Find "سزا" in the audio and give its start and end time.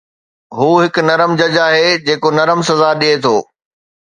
2.71-2.89